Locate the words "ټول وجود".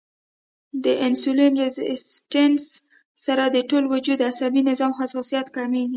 3.69-4.17